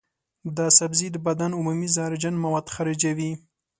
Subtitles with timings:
[0.57, 3.31] دا سبزی د بدن عمومي زهرجن مواد خارجوي.